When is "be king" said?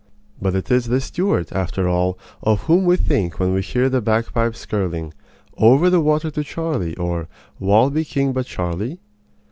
7.91-8.33